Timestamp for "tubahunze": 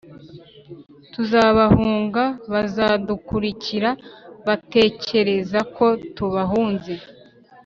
6.15-6.93